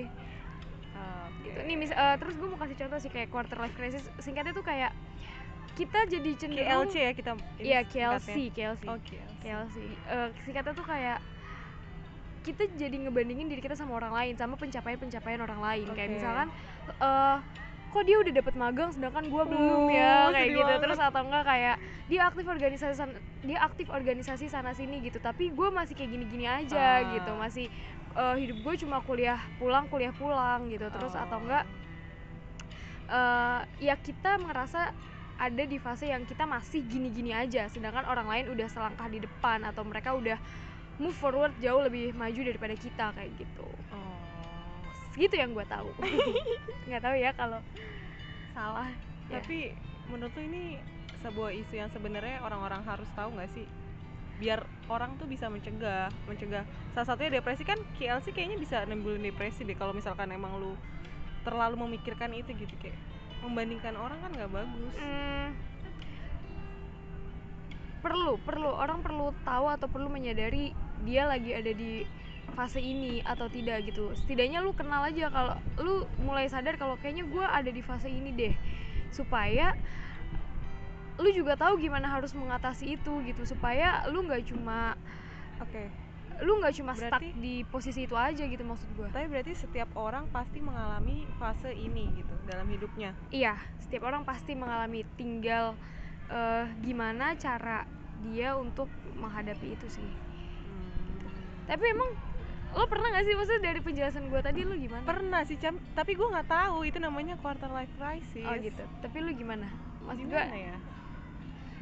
[0.94, 1.42] Oke.
[1.42, 1.58] Gitu.
[1.66, 4.62] Nih mis eh, terus gue mau kasih contoh sih kayak quarter life crisis singkatnya tuh
[4.62, 4.94] kayak
[5.74, 8.14] kita jadi cenderung KLC ya kita Iya singkatnya.
[8.22, 8.82] KLC, KLC.
[8.86, 9.10] Oh, KLC.
[9.42, 9.76] KLC.
[10.06, 11.18] Eh, singkatnya tuh kayak
[12.44, 15.86] kita jadi ngebandingin diri kita sama orang lain, sama pencapaian-pencapaian orang lain.
[15.90, 16.14] Kayak Oke.
[16.14, 16.48] misalkan
[16.94, 17.36] eh
[17.94, 20.66] kok dia udah dapet magang sedangkan gua belum ya Uh, kayak sedih gitu.
[20.66, 20.82] banget.
[20.82, 25.48] Terus atau enggak kayak dia aktif organisasi san- dia aktif organisasi sana sini gitu, tapi
[25.48, 27.14] gue masih kayak gini-gini aja Ah.
[27.14, 27.30] gitu.
[27.32, 27.66] Masih
[28.12, 30.86] eh, hidup gue cuma kuliah pulang, kuliah pulang gitu.
[30.88, 31.42] Terus atau Oh.
[31.42, 31.64] enggak
[33.04, 34.90] eh ya kita merasa
[35.34, 39.60] ada di fase yang kita masih gini-gini aja sedangkan orang lain udah selangkah di depan
[39.62, 40.38] atau mereka udah
[40.96, 43.66] move forward jauh lebih maju daripada kita kayak gitu.
[45.14, 45.88] Segitu yang gue tahu
[46.90, 47.62] nggak tahu ya kalau
[48.50, 48.90] salah
[49.30, 49.40] ya.
[49.40, 49.72] Tapi
[50.10, 50.78] menurut lu ini
[51.24, 53.66] sebuah isu yang sebenarnya orang-orang harus tahu nggak sih?
[54.36, 56.66] Biar orang tuh bisa mencegah, mencegah.
[56.92, 60.76] Salah satunya depresi kan KLC kayaknya bisa nimbulin depresi deh kalau misalkan emang lu
[61.46, 62.98] terlalu memikirkan itu gitu kayak
[63.40, 64.94] membandingkan orang kan nggak bagus.
[65.00, 65.48] Hmm,
[68.04, 70.76] perlu perlu orang perlu tahu atau perlu menyadari
[71.08, 72.04] dia lagi ada di
[72.54, 77.26] fase ini atau tidak gitu setidaknya lu kenal aja kalau lu mulai sadar kalau kayaknya
[77.26, 78.54] gue ada di fase ini deh
[79.10, 79.74] supaya
[81.14, 84.98] lu juga tahu gimana harus mengatasi itu gitu supaya lu nggak cuma
[85.62, 85.86] Oke.
[86.42, 89.86] lu nggak cuma stuck Berarti- di posisi itu aja gitu maksud gue Tapi berarti setiap
[89.94, 93.14] orang pasti mengalami fase ini gitu dalam hidupnya.
[93.30, 95.78] Iya, setiap orang pasti mengalami tinggal
[96.26, 97.86] eh, gimana cara
[98.26, 100.02] dia untuk menghadapi itu sih.
[100.02, 100.90] Hmm.
[101.70, 102.10] Tapi emang
[102.74, 105.06] lo pernah gak sih maksudnya dari penjelasan gue tadi lo gimana?
[105.06, 108.42] Pernah sih Cam, tapi gue nggak tahu itu namanya quarter life crisis.
[108.42, 108.82] Oh gitu.
[108.98, 109.70] Tapi lo gimana?
[110.04, 110.76] Maksud gue, Gimana ya?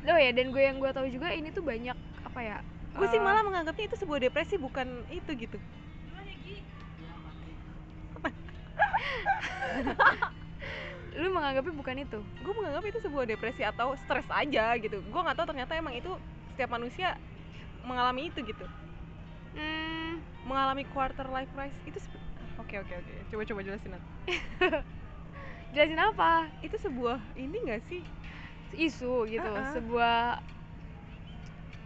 [0.03, 2.59] oh ya dan gue yang gue tahu juga ini tuh banyak apa ya?
[2.93, 5.57] Gue sih eh, malah menganggapnya itu sebuah depresi bukan itu gitu.
[11.13, 12.21] lu menganggapnya bukan itu.
[12.45, 15.01] Gue menganggap itu sebuah depresi atau stres aja gitu.
[15.09, 16.13] Gue nggak tahu ternyata emang itu
[16.53, 17.17] setiap manusia
[17.87, 18.67] mengalami itu gitu.
[19.57, 20.12] Hmm,
[20.45, 21.99] Mengalami quarter life crisis itu
[22.61, 23.13] Oke oke oke.
[23.33, 23.93] Coba coba jelasin
[25.75, 26.47] jelasin apa?
[26.61, 28.03] Itu sebuah ini gak sih?
[28.73, 29.73] Isu gitu, Uh-uh.
[29.77, 30.41] sebuah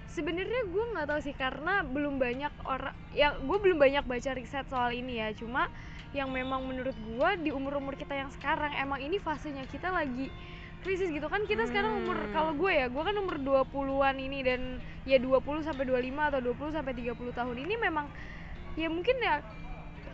[0.06, 4.64] sebenarnya gue nggak tahu sih karena belum banyak orang yang gue belum banyak baca riset
[4.70, 5.68] soal ini ya cuma
[6.16, 10.32] yang memang menurut gue di umur umur kita yang sekarang emang ini fasenya kita lagi
[10.80, 12.32] krisis gitu kan kita sekarang umur Hmm.
[12.32, 16.76] kalau gue ya gue kan umur 20-an ini dan ya 20 sampai 25 atau 20
[16.80, 18.06] sampai 30 tahun ini memang
[18.76, 19.40] ya mungkin ya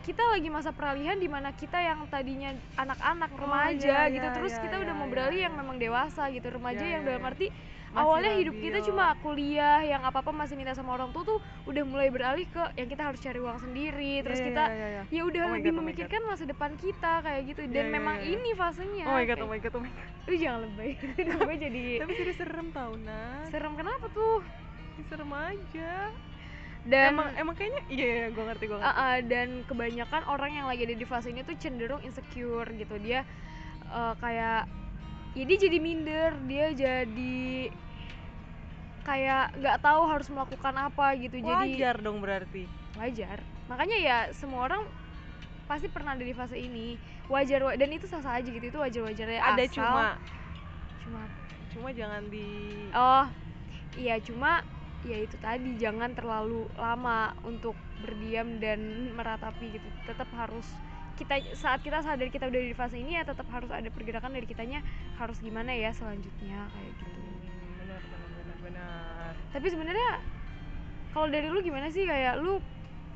[0.02, 4.34] kita lagi masa peralihan di mana kita yang tadinya anak-anak Oh, remaja iya, gitu iya,
[4.34, 5.46] terus iya, kita udah iya, mau iya, beralih iya.
[5.46, 7.30] yang memang dewasa gitu remaja Iya, yang iya, dalam iya.
[7.30, 7.46] arti
[7.92, 11.38] Masih awalnya hidup kita cuma kuliah yang apa apa masih minta sama orang tua tuh
[11.68, 14.86] udah mulai beralih ke yang kita harus cari uang sendiri terus Iya, kita iya, iya,
[14.88, 15.02] iya.
[15.12, 18.16] ya udah Oh lebih God, oh memikirkan masa depan kita kayak gitu dan Iya, memang
[18.18, 18.34] iya, iya.
[18.40, 20.08] ini fasenya Oh my god, oh my god, oh my god.
[20.26, 20.90] lu jangan lebay
[21.46, 23.46] gue jadi Tapi serius serem tau, Nat.
[23.52, 24.42] serem kenapa tuh
[25.06, 26.10] Serem aja.
[26.82, 28.98] Dan emang emang kayaknya iya iya gue ngerti gue Uh, ngerti.
[28.98, 32.98] uh, dan kebanyakan orang yang lagi ada di fase ini tuh cenderung insecure gitu.
[32.98, 33.22] Dia
[33.88, 34.66] uh, kayak
[35.32, 37.70] ya dia jadi minder dia jadi
[39.02, 41.36] kayak nggak tahu harus melakukan apa gitu.
[41.36, 42.66] Jadi Wajar dong berarti.
[42.92, 43.38] wajar.
[43.66, 44.82] Makanya ya semua orang
[45.64, 46.98] pasti pernah ada di fase ini.
[47.26, 50.06] Wajar wa- dan itu sah sah aja gitu itu wajar wajarnya Ada asal cuma.
[51.00, 51.22] Cuma
[51.72, 52.44] cuma jangan di
[52.92, 53.24] oh
[53.96, 54.60] iya cuma
[55.02, 59.88] ya itu tadi jangan terlalu lama untuk berdiam dan meratapi gitu.
[60.06, 60.66] Tetap harus
[61.18, 64.48] kita saat kita sadar kita udah di fase ini ya tetap harus ada pergerakan dari
[64.48, 64.80] kitanya
[65.20, 67.20] harus gimana ya selanjutnya kayak gitu.
[67.84, 68.56] Benar benar benar.
[68.62, 69.32] Benar.
[69.52, 70.10] tapi sebenarnya
[71.12, 72.08] kalau dari lu gimana sih?
[72.08, 72.58] Kayak lu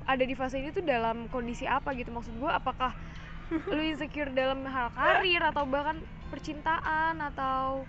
[0.06, 2.12] ada di fase ini tuh dalam kondisi apa gitu?
[2.12, 2.92] Maksud gua apakah
[3.50, 5.96] lu insecure dalam hal karir atau bahkan
[6.28, 7.88] percintaan atau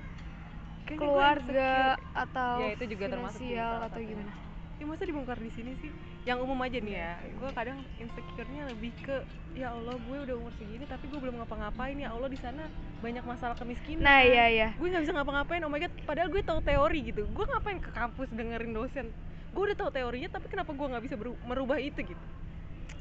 [0.88, 1.72] Kayaknya gua keluarga
[2.16, 4.32] atau Ya, itu juga termasuk atau gimana?
[4.78, 5.92] Ya masa dibongkar di sini sih?
[6.24, 7.14] Yang umum aja nih ya.
[7.42, 9.16] Gue kadang insecure-nya lebih ke
[9.58, 11.98] ya Allah gue udah umur segini tapi gue belum ngapa-ngapain.
[11.98, 12.70] Ya Allah di sana
[13.02, 14.06] banyak masalah kemiskinan.
[14.06, 14.68] nah iya iya.
[14.78, 15.62] Gue nggak bisa ngapa-ngapain.
[15.66, 17.26] Oh my god padahal gue tahu teori gitu.
[17.26, 19.10] Gue ngapain ke kampus dengerin dosen?
[19.52, 22.26] Gue udah tahu teorinya tapi kenapa gue nggak bisa merubah itu gitu?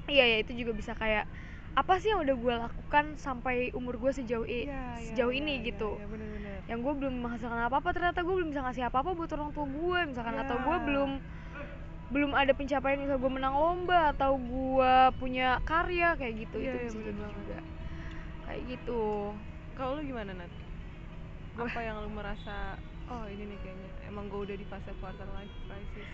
[0.08, 1.28] Iya ya itu juga bisa kayak
[1.76, 4.64] apa sih yang udah gue lakukan sampai umur gue sejauh i-
[5.04, 6.00] sejauh ini gitu?
[6.00, 6.64] ya, bener-bener.
[6.64, 9.52] yang gue belum menghasilkan apa apa ternyata gue belum bisa ngasih apa apa buat orang
[9.52, 10.84] tua gue misalkan atau gue Ya.
[10.88, 11.10] belum
[12.06, 16.56] belum ada pencapaian misal gue menang lomba atau gue punya karya kayak gitu.
[16.58, 17.58] Iya, itu iya, bisa bener jadi juga.
[18.46, 19.02] Kayak gitu.
[19.74, 20.52] Kalau lu gimana Nat?
[21.56, 22.76] apa yang lu merasa
[23.08, 26.08] oh ini nih kayaknya emang gue udah di fase quarter life crisis.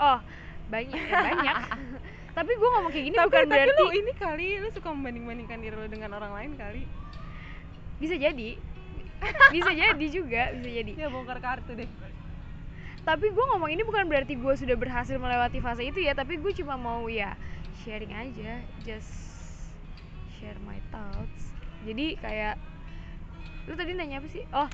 [0.00, 0.18] Oh
[0.64, 1.56] banyak ya, banyak
[2.34, 5.58] tapi gue ngomong kayak gini tapi, bukan tapi berarti lu ini kali lu suka membanding-bandingkan
[5.62, 6.82] diri lu dengan orang lain kali.
[8.02, 8.58] Bisa jadi.
[9.54, 10.92] Bisa jadi juga bisa jadi.
[10.98, 11.86] Ya bongkar kartu deh.
[13.06, 16.52] Tapi gue ngomong ini bukan berarti gue sudah berhasil melewati fase itu ya tapi gue
[16.58, 17.38] cuma mau ya
[17.84, 19.14] sharing aja just
[20.36, 21.54] share my thoughts.
[21.86, 22.58] Jadi kayak
[23.70, 24.42] lu tadi nanya apa sih?
[24.50, 24.66] Oh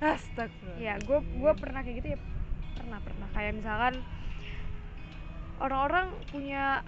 [0.00, 2.18] Astagfirullah ya gue gue pernah kayak gitu ya.
[2.80, 3.28] Pernah pernah.
[3.36, 3.94] Kayak misalkan
[5.60, 6.84] orang-orang punya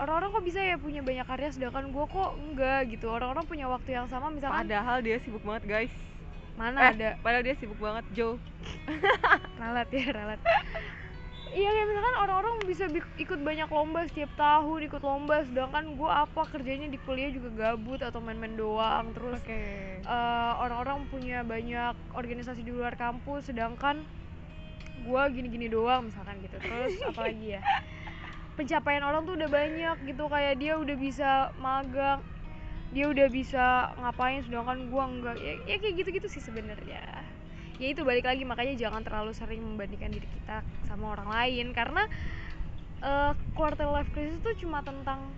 [0.00, 3.06] orang-orang kok bisa ya punya banyak karya sedangkan gue kok enggak gitu.
[3.12, 5.94] Orang-orang punya waktu yang sama misalkan padahal dia sibuk banget guys.
[6.58, 7.10] Mana eh, ada?
[7.24, 8.36] padahal dia sibuk banget Joe
[9.60, 10.40] ralat ya ralat.
[11.52, 16.08] Iya kayak misalkan orang-orang bisa bi- ikut banyak lomba setiap tahun ikut lomba sedangkan gue
[16.08, 19.12] apa kerjanya di kuliah juga gabut atau main-main doang.
[19.12, 19.60] Terus oke.
[20.00, 24.00] eh, orang-orang punya banyak organisasi di luar kampus sedangkan
[25.04, 26.56] gue gini-gini doang misalkan gitu.
[26.56, 27.60] Terus apalagi ya
[28.52, 32.20] pencapaian orang tuh udah banyak gitu kayak dia udah bisa magang
[32.92, 33.64] dia udah bisa
[33.96, 37.00] ngapain sedangkan gua enggak ya, ya kayak gitu-gitu sih sebenarnya
[37.80, 42.04] ya itu balik lagi makanya jangan terlalu sering membandingkan diri kita sama orang lain karena
[43.00, 45.32] eh, quarter life crisis tuh cuma tentang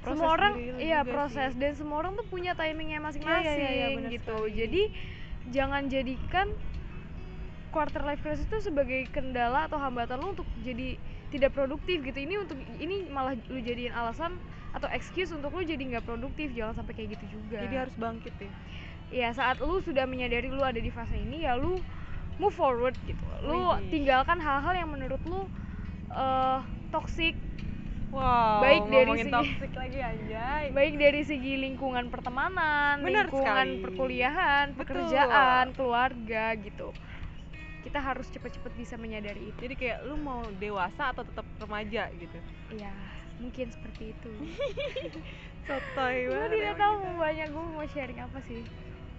[0.00, 1.58] Proses semua orang iya proses sih.
[1.58, 4.52] dan semua orang tuh punya timingnya masing-masing Iya, iya, iya, benar gitu sekali.
[4.54, 4.82] jadi
[5.50, 6.46] jangan jadikan
[7.68, 10.96] quarter life crisis itu sebagai kendala atau hambatan lu untuk jadi
[11.34, 14.38] tidak produktif gitu ini untuk ini malah lu jadiin alasan
[14.70, 18.34] atau excuse untuk lu jadi nggak produktif jangan sampai kayak gitu juga jadi harus bangkit
[18.38, 18.50] ya
[19.10, 21.82] ya saat lu sudah menyadari lu ada di fase ini ya lu
[22.38, 23.90] move forward gitu lu Widih.
[23.90, 25.50] tinggalkan hal-hal yang menurut lu
[26.08, 27.34] eh toxic
[28.14, 33.82] wow Baik dari segi- toxic lagi anjay baik dari segi lingkungan pertemanan, Benar lingkungan sekali.
[33.82, 34.78] perkuliahan, Betul.
[34.80, 36.94] pekerjaan, keluarga gitu.
[37.84, 39.58] Kita harus cepet-cepet bisa menyadari itu.
[39.60, 42.38] jadi kayak lu mau dewasa atau tetap remaja gitu
[42.72, 42.92] Iya,
[43.38, 44.30] mungkin seperti itu.
[45.68, 47.12] sotoy banget tidak emang tahu kita.
[47.20, 48.60] banyak gue mau sharing apa sih.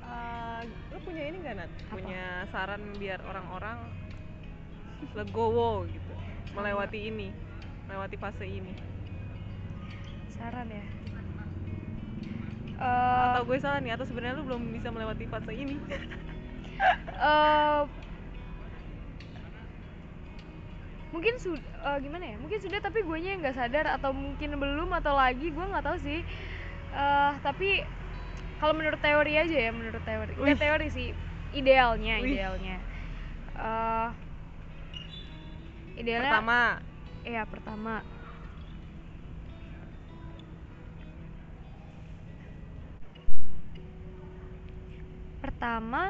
[0.06, 0.62] Eh,
[0.94, 1.70] lu punya ini gak Nat?
[1.70, 1.94] Apa?
[1.94, 3.78] Punya saran biar orang-orang
[5.14, 6.14] legowo gitu
[6.56, 7.30] melewati ini
[7.86, 8.74] melewati fase ini
[10.32, 10.86] Saran ya.
[12.76, 15.76] Eh, atau gue salah nih atau sebenarnya lu belum bisa melewati fase ini
[17.32, 17.82] eh,
[21.14, 22.38] mungkin sudah gimana ya?
[22.42, 25.98] Mungkin sudah tapi gue yang nggak sadar atau mungkin belum atau lagi gue nggak tahu
[26.02, 26.22] sih.
[26.96, 27.84] Eh, tapi
[28.58, 30.34] kalau menurut teori aja ya menurut teori.
[30.40, 30.64] Nggak Wih.
[30.64, 31.10] teori sih.
[31.56, 32.32] Idealnya Wih.
[32.36, 32.78] idealnya.
[33.56, 34.10] Eh,
[36.00, 36.62] idealnya pertama.
[37.26, 37.96] Iya pertama.
[45.42, 46.04] Pertama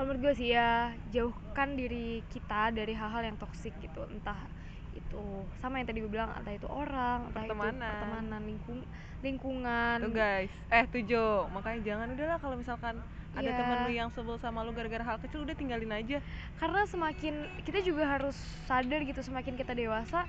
[0.00, 4.00] Kalau menurut gue sih ya Jauhkan diri kita dari hal-hal yang toksik gitu.
[4.08, 4.48] Entah
[4.96, 7.92] itu sama yang tadi gue bilang entah itu orang entah itu Pertemanan.
[8.00, 8.80] pertemanan lingkung
[9.20, 9.96] lingkungan.
[10.00, 10.48] Tuh guys.
[10.72, 11.52] Eh tujuh.
[11.52, 12.96] Makanya jangan udahlah kalau misalkan
[13.36, 13.60] ada Iya.
[13.60, 16.24] temen lu yang sebel sama lu gara-gara hal kecil udah tinggalin aja.
[16.56, 17.34] Karena semakin
[17.68, 20.24] kita juga harus sadar gitu semakin kita dewasa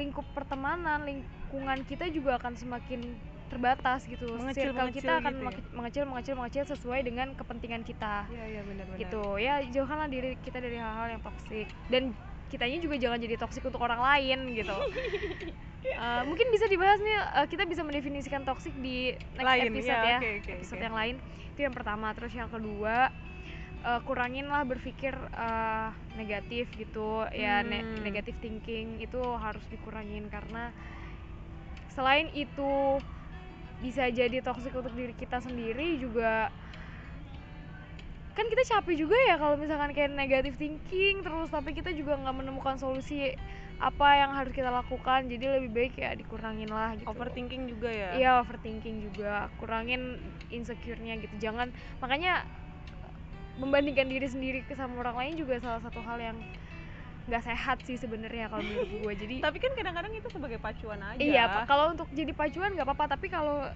[0.00, 3.04] lingkup pertemanan lingkungan kita juga akan semakin
[3.50, 4.30] terbatas gitu.
[4.30, 5.74] Mengecil- circle kita mengecil akan gitu ya?
[5.74, 8.30] mengecil mengecil mengecil sesuai dengan kepentingan kita.
[8.30, 9.24] Iya iya benar-benar gitu.
[9.36, 12.14] Ya jauhkanlah diri kita dari hal-hal yang toksik dan
[12.46, 14.76] kitanya juga jangan jadi toksik untuk orang lain gitu.
[15.80, 20.04] Eh, mungkin bisa dibahas nih eh, kita bisa mendefinisikan toksik di next Lain, episode ya,
[20.06, 20.86] ya oke, oke, episode oke.
[20.86, 21.14] yang lain.
[21.50, 22.08] Itu yang pertama.
[22.12, 23.08] Terus yang kedua
[23.80, 27.24] eh, kuranginlah berpikir eh, negatif gitu.
[27.32, 28.00] Ya ne- Hmm.
[28.02, 30.72] negatif thinking itu harus dikurangin karena
[31.90, 33.00] selain itu
[33.80, 36.52] bisa jadi toksik untuk diri kita sendiri juga.
[38.36, 42.36] Kan kita capek juga ya kalau misalkan kayak negatif thinking terus tapi kita juga nggak
[42.36, 43.34] menemukan solusi
[43.80, 45.26] apa yang harus kita lakukan.
[45.28, 47.08] Jadi lebih baik ya dikurangin lah gitu.
[47.08, 48.10] Overthinking juga ya?
[48.16, 49.48] Iya overthinking juga.
[49.56, 50.20] Kurangin
[50.52, 51.34] insecure-nya gitu.
[51.40, 52.44] Jangan makanya
[53.60, 56.38] membandingkan diri sendiri ke sama orang lain juga salah satu hal yang
[57.30, 61.22] nggak sehat sih sebenarnya kalau menurut gue jadi tapi kan kadang-kadang itu sebagai pacuan aja
[61.22, 63.70] iya kalau untuk jadi pacuan nggak apa-apa tapi kalau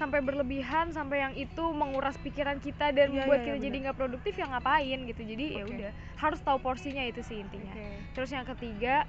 [0.00, 3.76] sampai berlebihan sampai yang itu menguras pikiran kita dan Iya, membuat iya, kita iya, jadi
[3.86, 5.72] nggak produktif ya ngapain gitu jadi ya Oke.
[5.76, 7.86] udah harus tahu porsinya itu sih intinya Oke.
[8.16, 9.06] Terus yang ketiga,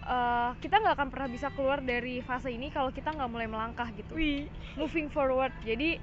[0.00, 3.92] eh, kita nggak akan pernah bisa keluar dari fase ini kalau kita nggak mulai melangkah
[3.92, 4.14] gitu.
[4.16, 5.52] wih Moving forward.
[5.66, 6.00] Jadi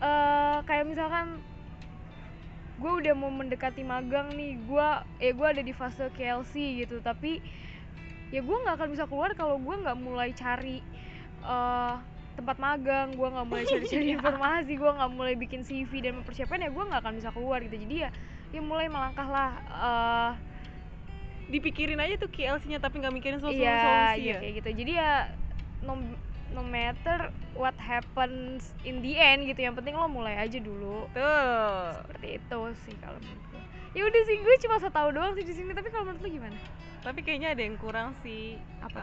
[0.00, 1.44] eh kayak misalkan
[2.80, 4.88] gue udah mau mendekati magang nih, gue
[5.20, 7.44] eh gue ada di fase KLC gitu, tapi
[8.32, 10.80] ya gue nggak akan bisa keluar kalau gue nggak mulai cari
[11.44, 11.96] eh
[12.40, 16.72] tempat magang, gue nggak mulai cari-cari informasi, gue nggak mulai bikin CV dan mempersiapkan ya
[16.72, 17.76] gue nggak akan bisa keluar gitu.
[17.76, 18.10] Jadi ya
[18.50, 20.32] ya mulai melangkahlah eh
[21.50, 24.38] dipikirin aja tuh KLC-nya tapi nggak mikirin solusi iya, solusi iya ya?
[24.40, 24.70] kayak gitu.
[24.80, 25.12] Jadi ya
[25.84, 25.92] no,
[26.50, 31.06] no matter what happens in the end gitu yang penting lo mulai aja dulu.
[31.14, 35.42] Tuh seperti itu sih kalau menurut gue ya udah sih gue cuma tau doang sih
[35.42, 36.58] di sini tapi kalau menurut lo gimana?
[37.00, 39.02] Tapi kayaknya ada yang kurang sih Apa?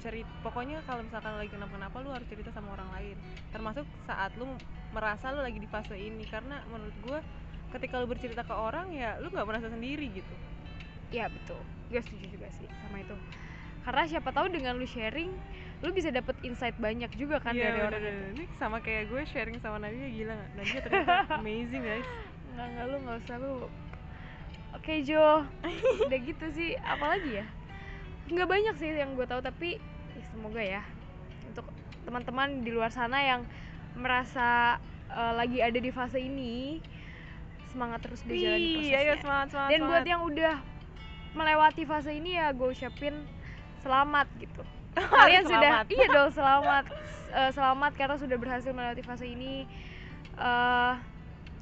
[0.00, 3.16] cerita pokoknya kalau misalkan lagi kenapa kenapa lu harus cerita sama orang lain.
[3.52, 4.48] Termasuk saat lu
[4.96, 7.20] merasa lu lagi di fase ini karena menurut gua
[7.76, 10.34] ketika lu bercerita ke orang ya lu nggak merasa sendiri gitu.
[11.12, 11.60] Ya betul.
[11.92, 13.14] Gue setuju juga sih sama itu.
[13.84, 15.32] Karena siapa tahu dengan lu sharing
[15.80, 18.24] lu bisa dapet insight banyak juga kan Iya, dari orang itu.
[18.36, 20.50] Ini sama kayak gue sharing sama Nadia gila nggak?
[20.60, 22.08] Nadia ternyata amazing guys.
[22.52, 23.54] Nggak nggak lu nggak usah lu.
[24.76, 25.48] Oke Jo.
[26.06, 26.76] Udah gitu sih.
[26.84, 27.46] Apalagi ya?
[28.28, 29.80] Nggak banyak sih yang gue tahu tapi
[30.12, 30.82] ya semoga ya.
[31.48, 31.64] Untuk
[32.04, 33.48] teman-teman di luar sana yang
[33.96, 34.76] merasa
[35.08, 36.84] eh, lagi ada di fase ini
[37.70, 40.10] semangat terus di jalan prosesnya ayo semangat semangat dan buat semangat.
[40.10, 40.54] yang udah
[41.38, 43.14] melewati fase ini ya gue ucapin
[43.86, 44.62] selamat gitu
[45.20, 46.84] Kalian sudah iya dong selamat
[47.30, 49.62] Eh, selamat karena sudah berhasil melewati fase ini
[50.34, 50.94] Eh,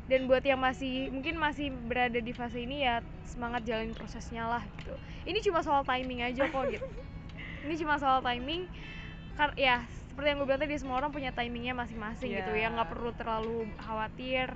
[0.08, 4.64] dan buat yang masih mungkin masih berada di fase ini ya semangat jalanin prosesnya lah
[4.80, 4.96] gitu
[5.28, 6.86] ini cuma soal timing aja kok gitu
[7.68, 8.64] ini cuma soal timing
[9.36, 12.74] kar ya seperti yang gue bilang tadi semua orang punya timingnya masing-masing gitu ya Iya.
[12.74, 14.48] nggak perlu terlalu khawatir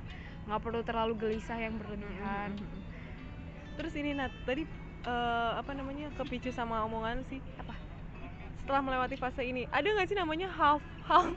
[0.48, 2.58] nggak perlu terlalu gelisah yang berlebihan.
[3.78, 4.66] Terus ini Nat, tadi
[5.06, 7.38] eh, apa namanya kepicu sama omongan sih.
[7.62, 7.74] Apa?
[8.62, 11.28] Setelah melewati fase ini, ada nggak sih namanya half half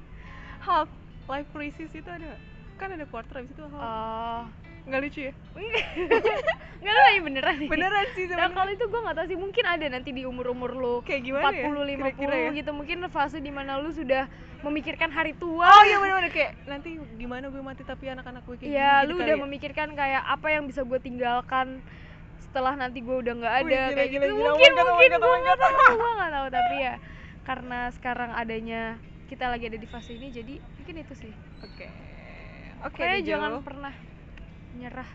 [0.66, 0.88] half
[1.26, 2.36] life crisis itu ada?
[2.74, 3.76] Kan ada quarter habis itu half.
[3.78, 4.42] Oh,
[4.82, 5.32] Nggak lucu ya?
[6.82, 8.56] nggak lah ya beneran nih Beneran sih Nah sebenarnya.
[8.58, 11.54] kalau itu gue nggak tahu sih mungkin ada nanti di umur umur lu Kayak gimana
[11.54, 11.70] ya?
[11.70, 12.50] 40 50 kira-kira ya?
[12.50, 14.26] gitu mungkin fase di mana lu sudah
[14.58, 18.66] memikirkan hari tua Oh iya bener-bener kayak nanti gimana gue mati tapi anak-anak gue kayak
[18.66, 19.42] Iya, gini lu gitu udah ya?
[19.46, 21.66] memikirkan kayak apa yang bisa gue tinggalkan
[22.52, 24.34] setelah nanti gue udah nggak Wih, ada gila, kayak gila, gitu.
[24.36, 24.44] gila.
[24.44, 26.94] Oh Mungkin oh my mungkin oh gue nggak tahu, gue nggak tahu tapi ya
[27.42, 28.82] karena sekarang adanya
[29.26, 31.32] kita lagi ada di fase ini jadi mungkin itu sih.
[31.58, 31.88] Oke.
[32.82, 33.30] Oke, Pokoknya Dijo.
[33.32, 33.94] jangan pernah
[34.74, 35.10] nyerah.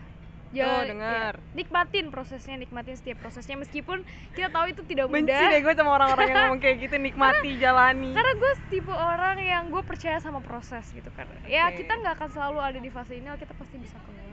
[0.48, 1.34] Jangan dengar.
[1.36, 5.44] ya, nikmatin prosesnya, nikmatin setiap prosesnya meskipun kita tahu itu tidak Benci mudah.
[5.52, 8.16] deh gue sama orang-orang yang ngomong kayak gitu, nikmati, jalani.
[8.16, 11.84] karena gue tipe orang yang gue percaya sama proses gitu kan ya Oke.
[11.84, 14.24] kita nggak akan selalu ada di fase ini kita pasti bisa keluar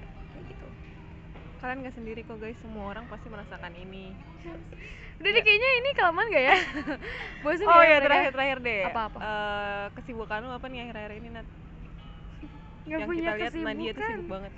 [1.64, 4.12] kalian nggak sendiri kok guys semua orang pasti merasakan ini
[5.14, 6.56] Udah deh kayaknya ini kelamaan gak ya?
[7.42, 8.04] Bosan oh ya ya mereka?
[8.04, 9.18] terakhir terakhir deh Apa-apa?
[9.18, 11.46] Eh, kesibukan lu apa nih akhir-akhir ini Nat
[12.84, 14.10] Nggak yang punya kita lihat Nadia tuh kesibukan.
[14.10, 14.52] sibuk banget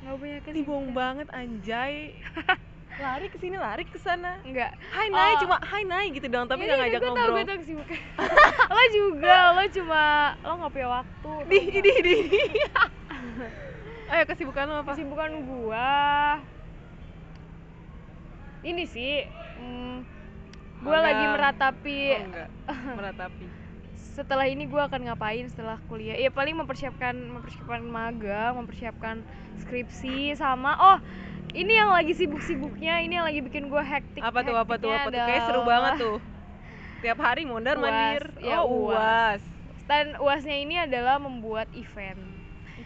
[0.00, 0.66] Nggak punya kesibukan.
[0.66, 1.94] bohong banget anjay
[2.98, 4.72] lari ke sini lari ke sana Enggak.
[4.90, 5.40] Hai Nay, Oh.
[5.40, 7.32] cuma Hai Nay gitu dong, tapi Iya, nggak iya, ngajak gue ngobrol.
[7.32, 7.98] gue tau kesibukan.
[8.68, 10.02] lo juga, lo cuma
[10.38, 11.32] lo nggak punya waktu.
[11.46, 12.16] Di, di, di.
[14.10, 14.90] Ayo kesibukan lu apa?
[14.98, 15.90] Kesibukan gua
[18.60, 19.24] ini sih,
[19.56, 20.04] hmm,
[20.84, 22.48] gua lagi meratapi Oh, enggak.
[22.98, 23.46] Meratapi.
[24.10, 26.18] setelah ini gua akan ngapain setelah kuliah.
[26.18, 29.22] Ya paling mempersiapkan mempersiapkan magang, mempersiapkan
[29.62, 30.98] skripsi sama oh
[31.54, 34.20] ini yang lagi sibuk-sibuknya, ini yang lagi bikin gua hektik.
[34.20, 35.22] Apa tuh, apa tuh, apa tuh?
[35.22, 36.18] Kayak seru banget tuh.
[37.00, 38.34] Tiap hari mondar mandir.
[38.42, 38.98] Ya, oh, uas.
[38.98, 39.42] uas.
[39.86, 42.29] Dan uasnya ini adalah membuat event.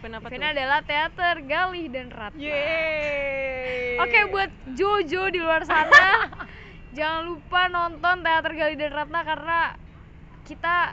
[0.04, 0.56] Event apa Eventnya tuh?
[0.60, 2.36] adalah teater Galih dan Ratna.
[2.36, 3.96] Yeay.
[3.96, 6.28] Oke buat Jojo di luar sana
[6.96, 9.58] jangan lupa nonton teater Galih dan Ratna karena
[10.44, 10.92] kita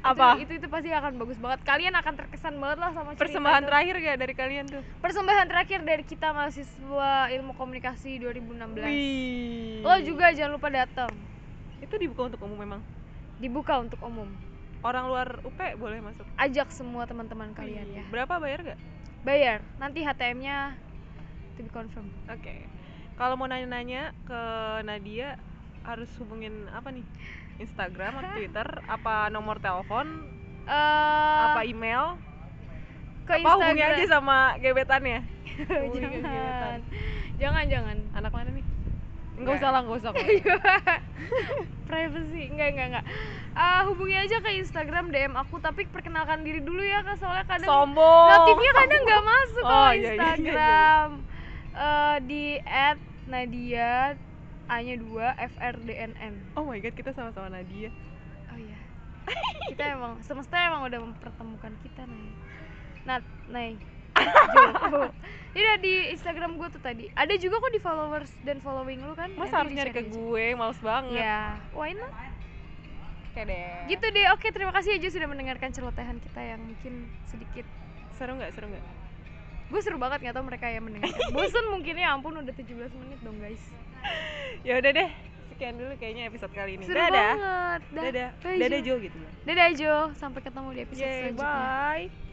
[0.00, 0.36] Apa?
[0.36, 3.58] itu, itu itu pasti akan bagus banget kalian akan terkesan banget lah sama cerita persembahan
[3.58, 3.66] tuh.
[3.66, 4.82] terakhir gak dari kalian tuh?
[5.00, 9.82] persembahan terakhir dari kita mahasiswa ilmu komunikasi 2016 Wih.
[9.82, 11.10] lo juga jangan lupa datang
[11.80, 12.80] Itu dibuka untuk umum memang.
[13.34, 14.30] dibuka untuk umum
[14.84, 16.28] Orang luar UP boleh masuk.
[16.36, 17.98] ajak semua teman-teman kalian Wih.
[17.98, 18.80] ya Berapa bayar gak?
[19.24, 20.76] bayar nanti HTM-nya
[21.56, 22.68] to be confirm Oke.
[23.14, 24.40] Kalau mau nanya-nanya ke
[24.82, 25.40] Nadia
[25.82, 27.06] harus hubungin apa nih?
[27.56, 28.68] Instagram atau Twitter?
[28.84, 30.06] Apa nomor telepon?
[30.64, 32.16] eh apa email?
[33.24, 35.24] ke apa hubungi aja sama gebetannya?
[35.64, 36.80] Ke gebetan.
[37.38, 38.64] jangan jangan jangan Anak mana nih?
[39.34, 39.56] Enggak Nggak.
[39.56, 40.12] usah lah, enggak usah.
[41.84, 43.06] privacy enggak enggak enggak
[43.52, 47.68] Ah, hubungi aja ke Instagram DM aku tapi perkenalkan diri dulu ya Kak soalnya kadang
[47.68, 48.26] Sombong.
[48.28, 50.24] notifnya kadang nggak masuk Oh, kalau iya, iya, iya, iya.
[50.26, 51.08] Instagram
[51.72, 52.44] Eh, di
[53.24, 54.14] @nadia
[54.64, 55.10] A-nya 2
[55.50, 57.90] FRDNN Oh my god, kita sama-sama Nadia.
[58.46, 58.78] oh iya
[59.64, 62.30] kita emang semesta emang udah mempertemukan kita Nay
[63.04, 63.74] Nat Nay
[65.54, 69.30] Iya di Instagram gue tuh tadi Ada juga kok di followers dan following lu kan
[69.34, 70.10] Masa harus nyari ke aja.
[70.10, 70.44] gue?
[70.52, 71.22] Males banget.
[71.22, 72.10] Ya, why not?
[73.30, 73.86] Oke deh.
[73.86, 74.26] Gitu deh.
[74.30, 77.66] Oke, terima kasih aja sudah mendengarkan celotehan kita yang mungkin sedikit.
[78.14, 78.50] Seru nggak?
[78.50, 78.82] Seru nggak?
[79.64, 81.30] Gue seru banget nggak tau mereka yang mendengarkan.
[81.30, 83.62] Bosen mungkin ya ampun udah 17 menit dong guys.
[84.62, 85.10] Ya udah deh.
[85.50, 86.84] Sekian dulu kayaknya episode kali ini.
[86.84, 87.14] Seru Dadah.
[87.32, 87.80] banget.
[87.90, 88.02] Dah.
[88.02, 88.28] Dadah.
[88.38, 88.94] Bye, Dadah Jo.
[88.98, 89.30] Gitu ya.
[89.44, 89.94] Dadah Jo.
[90.14, 91.46] Sampai ketemu di episode Yeay, selanjutnya.
[91.46, 92.23] bye.